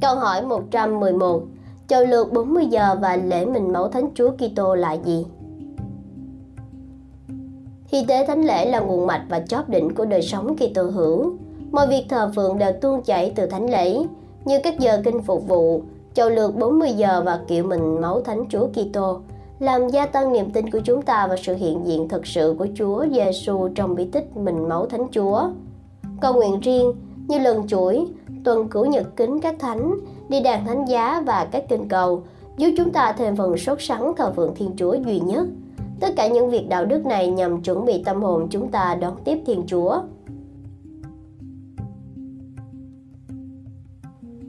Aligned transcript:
Câu 0.00 0.16
hỏi 0.16 0.42
111 0.42 1.42
Châu 1.88 2.04
lược 2.04 2.32
40 2.32 2.66
giờ 2.66 2.96
và 3.00 3.16
lễ 3.16 3.46
mình 3.46 3.72
máu 3.72 3.88
Thánh 3.88 4.08
Chúa 4.14 4.30
Kitô 4.30 4.74
là 4.74 4.92
gì? 4.92 5.26
Hy 7.86 8.04
tế 8.08 8.26
thánh 8.26 8.44
lễ 8.44 8.70
là 8.70 8.80
nguồn 8.80 9.06
mạch 9.06 9.24
và 9.28 9.40
chóp 9.40 9.68
đỉnh 9.68 9.94
của 9.94 10.04
đời 10.04 10.22
sống 10.22 10.56
Kitô 10.56 10.82
hữu. 10.82 11.32
Mọi 11.70 11.86
việc 11.86 12.06
thờ 12.08 12.32
phượng 12.36 12.58
đều 12.58 12.72
tuôn 12.80 13.02
chảy 13.02 13.32
từ 13.36 13.46
thánh 13.46 13.70
lễ, 13.70 13.98
như 14.44 14.58
các 14.62 14.78
giờ 14.78 15.00
kinh 15.04 15.22
phục 15.22 15.48
vụ, 15.48 15.82
châu 16.14 16.30
lược 16.30 16.56
40 16.56 16.92
giờ 16.92 17.22
và 17.24 17.40
kiệu 17.48 17.64
mình 17.64 18.00
máu 18.00 18.20
Thánh 18.20 18.44
Chúa 18.50 18.66
Kitô, 18.66 19.20
làm 19.58 19.88
gia 19.88 20.06
tăng 20.06 20.32
niềm 20.32 20.50
tin 20.50 20.70
của 20.70 20.80
chúng 20.84 21.02
ta 21.02 21.26
vào 21.26 21.36
sự 21.36 21.54
hiện 21.54 21.80
diện 21.84 22.08
thực 22.08 22.26
sự 22.26 22.54
của 22.58 22.66
Chúa 22.74 23.06
Giêsu 23.12 23.68
trong 23.74 23.94
bí 23.94 24.04
tích 24.04 24.36
mình 24.36 24.68
máu 24.68 24.86
Thánh 24.86 25.06
Chúa. 25.12 25.42
Cầu 26.20 26.34
nguyện 26.34 26.60
riêng 26.60 26.92
như 27.28 27.38
lần 27.38 27.66
chuỗi, 27.68 28.06
tuần 28.44 28.68
cửu 28.68 28.86
nhật 28.86 29.16
kính 29.16 29.40
các 29.40 29.56
thánh, 29.58 29.94
đi 30.28 30.40
đàn 30.40 30.66
thánh 30.66 30.84
giá 30.84 31.22
và 31.26 31.48
các 31.52 31.64
kinh 31.68 31.88
cầu, 31.88 32.22
giúp 32.56 32.70
chúng 32.76 32.90
ta 32.90 33.12
thêm 33.18 33.36
phần 33.36 33.56
sốt 33.56 33.78
sắng 33.80 34.12
thờ 34.16 34.32
phượng 34.36 34.54
Thiên 34.54 34.70
Chúa 34.76 34.94
duy 34.94 35.20
nhất. 35.20 35.46
Tất 36.00 36.08
cả 36.16 36.28
những 36.28 36.50
việc 36.50 36.68
đạo 36.68 36.84
đức 36.84 37.06
này 37.06 37.30
nhằm 37.30 37.62
chuẩn 37.62 37.84
bị 37.84 38.02
tâm 38.04 38.22
hồn 38.22 38.46
chúng 38.50 38.68
ta 38.70 38.94
đón 39.00 39.16
tiếp 39.24 39.38
Thiên 39.46 39.62
Chúa. 39.66 40.00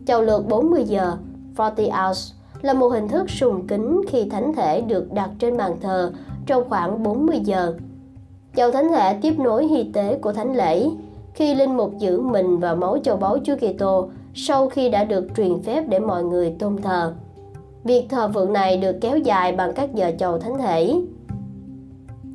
Chầu 0.06 0.22
lượt 0.22 0.48
40 0.50 0.84
giờ, 0.84 1.18
40 1.58 1.90
hours, 1.90 2.32
là 2.62 2.74
một 2.74 2.88
hình 2.88 3.08
thức 3.08 3.30
sùng 3.30 3.68
kính 3.68 4.02
khi 4.08 4.30
thánh 4.30 4.54
thể 4.56 4.82
được 4.82 5.14
đặt 5.14 5.30
trên 5.40 5.58
bàn 5.58 5.76
thờ 5.82 6.12
trong 6.46 6.70
khoảng 6.70 7.04
40 7.04 7.40
giờ. 7.44 7.74
Chầu 8.56 8.72
thánh 8.72 8.90
thể 8.90 9.20
tiếp 9.22 9.40
nối 9.40 9.68
hy 9.68 9.92
tế 9.94 10.18
của 10.22 10.34
thánh 10.34 10.56
lễ, 10.56 10.90
khi 11.40 11.56
linh 11.56 11.78
mục 11.78 11.98
giữ 11.98 12.22
mình 12.22 12.60
và 12.60 12.76
máu 12.76 12.98
châu 13.04 13.18
báu 13.18 13.38
Chúa 13.44 13.56
Kitô 13.56 14.10
sau 14.34 14.70
khi 14.70 14.90
đã 14.90 15.04
được 15.04 15.28
truyền 15.38 15.62
phép 15.64 15.84
để 15.88 16.00
mọi 16.00 16.24
người 16.24 16.56
tôn 16.60 16.78
thờ. 16.82 17.14
Việc 17.84 18.06
thờ 18.10 18.32
phượng 18.34 18.54
này 18.54 18.78
được 18.78 18.96
kéo 19.02 19.18
dài 19.18 19.52
bằng 19.52 19.74
các 19.76 19.96
giờ 19.96 20.12
chầu 20.20 20.40
thánh 20.40 20.58
thể. 20.58 20.94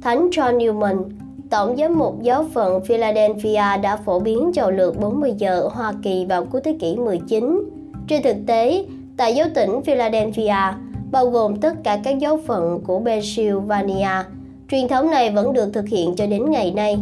Thánh 0.02 0.28
John 0.30 0.58
Newman, 0.58 1.02
Tổng 1.50 1.76
giám 1.76 1.98
mục 1.98 2.22
giáo 2.22 2.44
phận 2.52 2.84
Philadelphia 2.84 3.76
đã 3.82 3.96
phổ 3.96 4.20
biến 4.20 4.50
chầu 4.54 4.70
lượt 4.70 5.00
40 5.00 5.34
giờ 5.38 5.60
ở 5.60 5.68
Hoa 5.68 5.92
Kỳ 6.02 6.26
vào 6.26 6.44
cuối 6.44 6.60
thế 6.60 6.76
kỷ 6.80 6.96
19. 6.96 7.70
Trên 8.08 8.22
thực 8.22 8.36
tế, 8.46 8.84
tại 9.16 9.34
giáo 9.34 9.46
tỉnh 9.54 9.82
Philadelphia, 9.82 10.72
bao 11.10 11.30
gồm 11.30 11.56
tất 11.56 11.74
cả 11.84 12.00
các 12.04 12.18
giáo 12.18 12.40
phận 12.46 12.80
của 12.86 13.02
Pennsylvania, 13.04 14.24
truyền 14.70 14.88
thống 14.88 15.10
này 15.10 15.30
vẫn 15.30 15.52
được 15.52 15.70
thực 15.72 15.88
hiện 15.88 16.14
cho 16.16 16.26
đến 16.26 16.50
ngày 16.50 16.70
nay. 16.70 16.98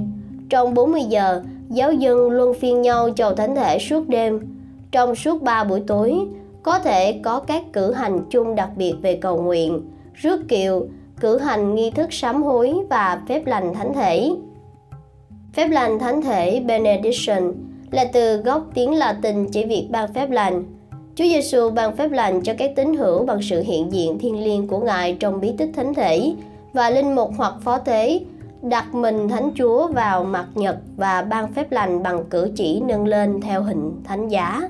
Trong 0.48 0.74
40 0.74 1.02
giờ, 1.02 1.42
giáo 1.72 1.92
dân 1.92 2.30
luân 2.30 2.54
phiên 2.54 2.82
nhau 2.82 3.10
chầu 3.16 3.34
thánh 3.34 3.54
thể 3.54 3.78
suốt 3.78 4.08
đêm. 4.08 4.40
Trong 4.90 5.14
suốt 5.14 5.42
3 5.42 5.64
buổi 5.64 5.82
tối, 5.86 6.18
có 6.62 6.78
thể 6.78 7.20
có 7.24 7.40
các 7.40 7.62
cử 7.72 7.92
hành 7.92 8.20
chung 8.30 8.54
đặc 8.54 8.70
biệt 8.76 8.94
về 9.02 9.14
cầu 9.14 9.42
nguyện, 9.42 9.80
rước 10.14 10.40
kiệu, 10.48 10.86
cử 11.20 11.38
hành 11.38 11.74
nghi 11.74 11.90
thức 11.90 12.12
sám 12.12 12.42
hối 12.42 12.74
và 12.90 13.22
phép 13.28 13.46
lành 13.46 13.74
thánh 13.74 13.94
thể. 13.94 14.30
Phép 15.52 15.68
lành 15.68 15.98
thánh 15.98 16.22
thể 16.22 16.60
benediction 16.60 17.52
là 17.90 18.04
từ 18.04 18.36
gốc 18.36 18.66
tiếng 18.74 18.94
Latin 18.94 19.48
chỉ 19.48 19.64
việc 19.64 19.88
ban 19.90 20.12
phép 20.12 20.30
lành. 20.30 20.64
Chúa 21.14 21.24
Giêsu 21.24 21.70
ban 21.70 21.96
phép 21.96 22.10
lành 22.12 22.40
cho 22.42 22.54
các 22.58 22.70
tín 22.76 22.96
hữu 22.96 23.26
bằng 23.26 23.42
sự 23.42 23.62
hiện 23.62 23.92
diện 23.92 24.18
thiêng 24.18 24.44
liêng 24.44 24.68
của 24.68 24.78
Ngài 24.78 25.16
trong 25.20 25.40
bí 25.40 25.52
tích 25.58 25.70
thánh 25.74 25.94
thể 25.94 26.34
và 26.72 26.90
linh 26.90 27.14
mục 27.14 27.30
hoặc 27.36 27.54
phó 27.64 27.78
tế 27.78 28.20
đặt 28.62 28.94
mình 28.94 29.28
Thánh 29.28 29.50
Chúa 29.54 29.88
vào 29.88 30.24
mặt 30.24 30.46
nhật 30.54 30.76
và 30.96 31.22
ban 31.22 31.52
phép 31.52 31.72
lành 31.72 32.02
bằng 32.02 32.24
cử 32.30 32.50
chỉ 32.56 32.80
nâng 32.80 33.06
lên 33.06 33.40
theo 33.40 33.62
hình 33.62 34.00
thánh 34.04 34.28
giá. 34.28 34.68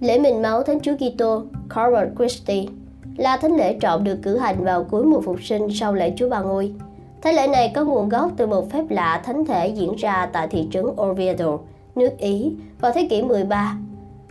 Lễ 0.00 0.18
mình 0.18 0.42
máu 0.42 0.62
Thánh 0.62 0.80
Chúa 0.80 0.94
Kitô 0.96 1.42
Corpus 1.74 2.12
Christi 2.18 2.68
là 3.16 3.36
thánh 3.36 3.56
lễ 3.56 3.78
trọn 3.80 4.04
được 4.04 4.18
cử 4.22 4.36
hành 4.36 4.64
vào 4.64 4.84
cuối 4.84 5.04
mùa 5.04 5.20
phục 5.20 5.42
sinh 5.42 5.68
sau 5.70 5.94
lễ 5.94 6.12
Chúa 6.16 6.28
Ba 6.28 6.40
Ngôi. 6.40 6.74
Thánh 7.22 7.34
lễ 7.34 7.46
này 7.46 7.72
có 7.74 7.84
nguồn 7.84 8.08
gốc 8.08 8.32
từ 8.36 8.46
một 8.46 8.70
phép 8.70 8.84
lạ 8.88 9.22
thánh 9.24 9.44
thể 9.44 9.68
diễn 9.68 9.96
ra 9.96 10.26
tại 10.32 10.48
thị 10.48 10.68
trấn 10.72 10.84
Oviedo, 11.02 11.58
nước 11.94 12.18
Ý 12.18 12.52
vào 12.80 12.92
thế 12.92 13.06
kỷ 13.10 13.22
13. 13.22 13.76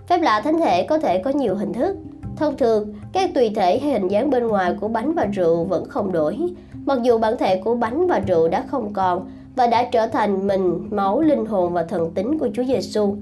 Phép 0.08 0.18
lạ 0.18 0.42
thánh 0.42 0.60
thể 0.60 0.84
có 0.84 1.00
thể 1.00 1.18
có 1.18 1.32
nhiều 1.32 1.56
hình 1.56 1.74
thức. 1.74 1.98
Thông 2.36 2.58
thường, 2.58 2.94
các 3.14 3.32
tùy 3.36 3.52
thể 3.56 3.80
hay 3.80 3.92
hình 3.92 4.08
dáng 4.08 4.30
bên 4.30 4.48
ngoài 4.48 4.76
của 4.82 4.88
bánh 4.88 5.14
và 5.14 5.26
rượu 5.26 5.64
vẫn 5.64 5.86
không 5.90 6.12
đổi, 6.12 6.38
mặc 6.86 7.00
dù 7.04 7.18
bản 7.18 7.38
thể 7.38 7.58
của 7.58 7.76
bánh 7.76 8.08
và 8.08 8.20
rượu 8.20 8.48
đã 8.48 8.64
không 8.68 8.94
còn 8.94 9.30
và 9.56 9.68
đã 9.68 9.84
trở 9.84 10.08
thành 10.08 10.48
mình, 10.48 10.88
máu, 10.92 11.22
linh 11.22 11.46
hồn 11.46 11.74
và 11.74 11.84
thần 11.84 12.12
tính 12.12 12.40
của 12.40 12.48
Chúa 12.54 12.64
Giêsu. 12.64 13.16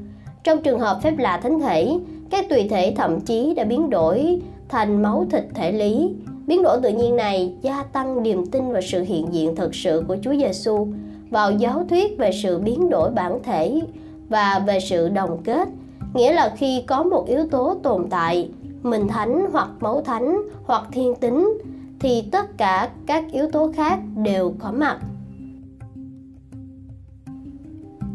Trong 0.44 0.62
trường 0.62 0.80
hợp 0.80 1.00
phép 1.04 1.13
lạ 1.18 1.40
thánh 1.44 1.60
thể, 1.60 2.00
các 2.30 2.50
tùy 2.50 2.68
thể 2.69 2.94
thậm 2.98 3.22
chí 3.22 3.54
đã 3.54 3.63
biến 3.63 3.90
đổi 3.90 4.42
thành 4.69 5.02
máu 5.02 5.25
thịt 5.31 5.44
thể 5.54 5.72
lý. 5.72 6.16
Biến 6.48 6.63
đổi 6.63 6.80
tự 6.84 6.90
nhiên 6.90 7.16
này 7.16 7.54
gia 7.62 7.84
tăng 7.84 8.24
niềm 8.24 8.46
tin 8.46 8.72
và 8.72 8.81
sự 8.81 9.02
hiện 9.02 9.28
diện 9.31 9.56
thực 9.56 9.75
sự 9.75 10.04
của 10.07 10.18
Chúa 10.22 10.34
Giêsu 10.34 10.88
vào 11.30 11.52
giáo 11.52 11.86
thuyết 11.90 12.18
về 12.18 12.31
sự 12.44 12.60
biến 12.60 12.90
đổi 12.90 13.10
bản 13.10 13.40
thể 13.44 13.81
và 14.30 14.64
về 14.68 14.80
sự 14.80 15.10
đồng 15.10 15.38
kết, 15.44 15.68
nghĩa 16.14 16.34
là 16.34 16.54
khi 16.57 16.84
có 16.88 17.04
một 17.04 17.25
yếu 17.28 17.48
tố 17.48 17.75
tồn 17.84 18.07
tại, 18.10 18.50
mình 18.84 19.07
thánh 19.07 19.46
hoặc 19.52 19.69
máu 19.80 20.02
thánh 20.02 20.42
hoặc 20.66 20.84
thiên 20.92 21.16
tính 21.16 21.57
thì 22.01 22.24
tất 22.31 22.57
cả 22.57 22.89
các 23.06 23.24
yếu 23.31 23.51
tố 23.51 23.71
khác 23.75 24.00
đều 24.15 24.53
có 24.59 24.71
mặt. 24.71 24.98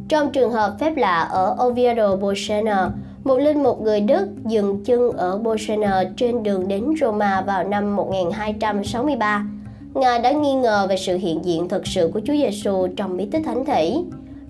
Trong 0.09 0.33
trường 0.33 0.53
hợp 0.53 0.77
phép 0.81 0.97
lạ 0.97 1.21
ở 1.21 1.57
Oviedo 1.67 2.17
Bolsena, 2.17 2.91
một 3.25 3.39
linh 3.39 3.63
mục 3.63 3.81
người 3.81 4.01
Đức 4.01 4.29
dừng 4.45 4.85
chân 4.85 5.11
ở 5.11 5.39
Bolsena 5.39 6.05
trên 6.17 6.43
đường 6.43 6.69
đến 6.69 6.95
Roma 7.01 7.41
vào 7.41 7.65
năm 7.65 7.97
1263. 7.97 9.47
Ngài 9.95 10.19
đã 10.19 10.33
nghi 10.33 10.55
ngờ 10.55 10.87
về 10.89 10.97
sự 10.97 11.17
hiện 11.17 11.45
diện 11.45 11.69
thực 11.69 11.87
sự 11.87 12.11
của 12.15 12.21
Chúa 12.25 12.33
Giêsu 12.33 12.87
trong 12.97 13.17
bí 13.17 13.29
tích 13.33 13.43
thánh 13.45 13.65
thể. 13.65 13.97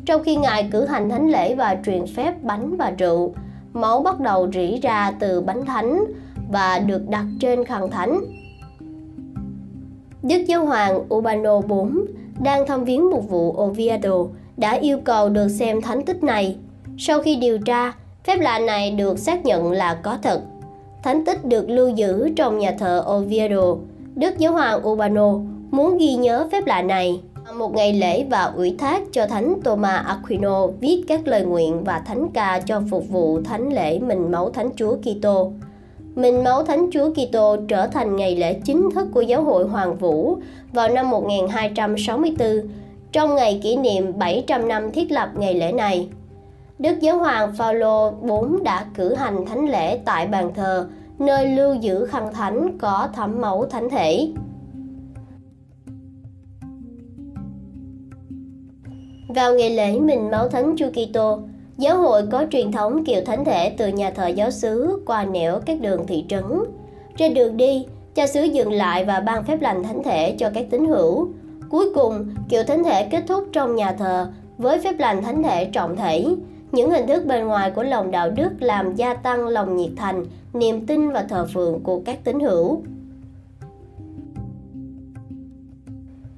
Trong 0.06 0.22
khi 0.24 0.36
Ngài 0.36 0.68
cử 0.72 0.84
hành 0.84 1.10
thánh 1.10 1.30
lễ 1.30 1.54
và 1.54 1.76
truyền 1.86 2.06
phép 2.06 2.42
bánh 2.42 2.76
và 2.76 2.90
rượu, 2.98 3.34
máu 3.72 4.02
bắt 4.02 4.20
đầu 4.20 4.50
rỉ 4.52 4.80
ra 4.80 5.12
từ 5.20 5.40
bánh 5.40 5.64
thánh 5.66 6.04
và 6.50 6.78
được 6.78 7.08
đặt 7.08 7.24
trên 7.40 7.64
khăn 7.64 7.90
thánh. 7.90 8.20
Đức 10.28 10.42
Giáo 10.46 10.66
hoàng 10.66 11.04
Urbano 11.14 11.56
IV 11.56 11.72
đang 12.42 12.66
thăm 12.66 12.84
viếng 12.84 13.10
một 13.10 13.30
vụ 13.30 13.62
Oviedo 13.62 14.24
đã 14.56 14.72
yêu 14.72 14.98
cầu 15.04 15.28
được 15.28 15.48
xem 15.48 15.82
thánh 15.82 16.04
tích 16.04 16.22
này. 16.22 16.56
Sau 16.98 17.22
khi 17.22 17.36
điều 17.36 17.58
tra, 17.58 17.92
phép 18.24 18.36
lạ 18.40 18.58
này 18.58 18.90
được 18.90 19.18
xác 19.18 19.44
nhận 19.44 19.72
là 19.72 19.94
có 19.94 20.18
thật. 20.22 20.42
Thánh 21.02 21.24
tích 21.24 21.44
được 21.44 21.70
lưu 21.70 21.88
giữ 21.88 22.30
trong 22.36 22.58
nhà 22.58 22.74
thờ 22.78 23.04
Oviedo. 23.10 23.76
Đức 24.14 24.38
Giáo 24.38 24.52
hoàng 24.52 24.86
Urbano 24.88 25.32
muốn 25.70 25.98
ghi 25.98 26.14
nhớ 26.14 26.48
phép 26.52 26.66
lạ 26.66 26.82
này 26.82 27.20
một 27.54 27.74
ngày 27.74 27.92
lễ 27.92 28.24
và 28.24 28.42
ủy 28.42 28.74
thác 28.78 29.02
cho 29.12 29.26
Thánh 29.26 29.54
Thomas 29.64 30.06
Aquino 30.06 30.66
viết 30.66 31.04
các 31.08 31.28
lời 31.28 31.44
nguyện 31.44 31.84
và 31.84 31.98
thánh 31.98 32.28
ca 32.34 32.60
cho 32.66 32.82
phục 32.90 33.08
vụ 33.08 33.42
thánh 33.42 33.72
lễ 33.72 33.98
mình 33.98 34.30
máu 34.30 34.50
Thánh 34.50 34.70
Chúa 34.76 34.96
Kitô. 34.96 35.52
Minh 36.16 36.44
máu 36.44 36.64
Thánh 36.64 36.88
Chúa 36.92 37.10
Kitô 37.10 37.56
trở 37.68 37.86
thành 37.86 38.16
ngày 38.16 38.36
lễ 38.36 38.60
chính 38.64 38.88
thức 38.94 39.08
của 39.14 39.20
Giáo 39.20 39.42
hội 39.42 39.68
Hoàng 39.68 39.96
Vũ 39.96 40.38
vào 40.72 40.88
năm 40.88 41.10
1264, 41.10 42.48
trong 43.12 43.34
ngày 43.34 43.60
kỷ 43.62 43.76
niệm 43.76 44.18
700 44.18 44.68
năm 44.68 44.92
thiết 44.92 45.12
lập 45.12 45.30
ngày 45.36 45.54
lễ 45.54 45.72
này. 45.72 46.08
Đức 46.78 47.00
Giáo 47.00 47.18
hoàng 47.18 47.52
Phaolô 47.54 48.12
IV 48.22 48.62
đã 48.62 48.86
cử 48.94 49.14
hành 49.14 49.46
thánh 49.46 49.68
lễ 49.68 49.98
tại 50.04 50.26
bàn 50.26 50.54
thờ, 50.54 50.88
nơi 51.18 51.46
lưu 51.46 51.74
giữ 51.74 52.06
khăn 52.06 52.32
thánh 52.32 52.78
có 52.78 53.08
thẩm 53.14 53.40
mẫu 53.40 53.66
thánh 53.66 53.90
thể. 53.90 54.32
Vào 59.28 59.54
ngày 59.54 59.70
lễ 59.70 60.00
mình 60.00 60.30
máu 60.30 60.48
thánh 60.48 60.74
Chúa 60.78 60.90
Kitô, 60.90 61.38
giáo 61.78 61.98
hội 61.98 62.22
có 62.30 62.46
truyền 62.50 62.72
thống 62.72 63.04
kiệu 63.04 63.20
thánh 63.26 63.44
thể 63.44 63.74
từ 63.78 63.88
nhà 63.88 64.10
thờ 64.10 64.26
giáo 64.26 64.50
xứ 64.50 65.02
qua 65.06 65.24
nẻo 65.24 65.60
các 65.66 65.80
đường 65.80 66.06
thị 66.06 66.24
trấn. 66.28 66.44
Trên 67.16 67.34
đường 67.34 67.56
đi, 67.56 67.86
cha 68.14 68.26
xứ 68.26 68.42
dừng 68.42 68.72
lại 68.72 69.04
và 69.04 69.20
ban 69.20 69.44
phép 69.44 69.62
lành 69.62 69.82
thánh 69.82 70.02
thể 70.02 70.36
cho 70.38 70.50
các 70.54 70.66
tín 70.70 70.86
hữu. 70.86 71.28
Cuối 71.70 71.86
cùng, 71.94 72.34
kiệu 72.48 72.62
thánh 72.62 72.84
thể 72.84 73.08
kết 73.08 73.24
thúc 73.28 73.44
trong 73.52 73.76
nhà 73.76 73.92
thờ 73.92 74.28
với 74.58 74.78
phép 74.78 74.94
lành 74.98 75.22
thánh 75.22 75.42
thể 75.42 75.64
trọng 75.64 75.96
thể. 75.96 76.24
Những 76.72 76.90
hình 76.90 77.06
thức 77.06 77.26
bên 77.26 77.46
ngoài 77.46 77.70
của 77.70 77.82
lòng 77.82 78.10
đạo 78.10 78.30
đức 78.30 78.50
làm 78.60 78.94
gia 78.94 79.14
tăng 79.14 79.48
lòng 79.48 79.76
nhiệt 79.76 79.90
thành, 79.96 80.24
niềm 80.52 80.86
tin 80.86 81.10
và 81.10 81.22
thờ 81.28 81.46
phượng 81.54 81.80
của 81.82 82.02
các 82.04 82.24
tín 82.24 82.40
hữu. 82.40 82.82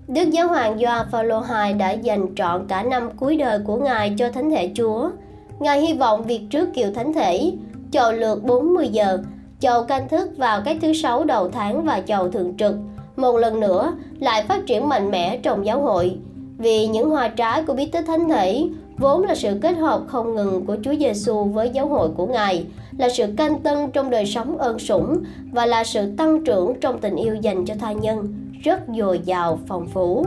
Đức 0.09 0.31
Giáo 0.31 0.49
hoàng 0.49 0.79
Gioan 0.79 1.07
Phaolô 1.11 1.41
II 1.41 1.73
đã 1.73 1.91
dành 1.91 2.35
trọn 2.35 2.67
cả 2.69 2.83
năm 2.83 3.11
cuối 3.17 3.37
đời 3.37 3.59
của 3.67 3.77
Ngài 3.77 4.15
cho 4.19 4.31
Thánh 4.31 4.51
thể 4.51 4.73
Chúa. 4.75 5.11
Ngài 5.61 5.81
hy 5.81 5.95
vọng 5.95 6.23
việc 6.23 6.41
trước 6.51 6.75
kiều 6.75 6.91
Thánh 6.95 7.13
thể, 7.13 7.53
chầu 7.91 8.13
lượt 8.13 8.45
40 8.45 8.89
giờ, 8.89 9.19
chầu 9.61 9.83
canh 9.83 10.09
thức 10.09 10.31
vào 10.37 10.61
các 10.65 10.77
thứ 10.81 10.93
sáu 10.93 11.25
đầu 11.25 11.49
tháng 11.49 11.85
và 11.85 12.01
chầu 12.07 12.31
thường 12.31 12.57
trực, 12.57 12.75
một 13.17 13.37
lần 13.37 13.61
nữa 13.61 13.93
lại 14.19 14.45
phát 14.49 14.67
triển 14.67 14.89
mạnh 14.89 15.11
mẽ 15.11 15.39
trong 15.43 15.67
giáo 15.67 15.83
hội. 15.83 16.17
Vì 16.59 16.87
những 16.87 17.11
hoa 17.11 17.29
trái 17.29 17.63
của 17.63 17.75
bí 17.75 17.87
tích 17.87 18.05
thánh 18.07 18.29
thể 18.29 18.69
vốn 18.99 19.23
là 19.23 19.35
sự 19.35 19.59
kết 19.63 19.73
hợp 19.73 20.03
không 20.07 20.35
ngừng 20.35 20.67
của 20.67 20.77
Chúa 20.85 20.95
Giêsu 21.01 21.45
với 21.45 21.71
giáo 21.71 21.89
hội 21.89 22.09
của 22.17 22.27
Ngài, 22.27 22.67
là 22.99 23.09
sự 23.09 23.27
canh 23.37 23.61
tân 23.61 23.91
trong 23.93 24.11
đời 24.11 24.27
sống 24.27 24.59
ơn 24.59 24.79
sủng 24.79 25.23
và 25.53 25.67
là 25.67 25.85
sự 25.85 26.13
tăng 26.17 26.45
trưởng 26.45 26.81
trong 26.81 26.99
tình 26.99 27.17
yêu 27.17 27.35
dành 27.35 27.65
cho 27.65 27.75
tha 27.81 27.93
nhân 27.93 28.35
rất 28.63 28.81
dồi 28.99 29.21
dào 29.25 29.59
phong 29.67 29.87
phú. 29.87 30.27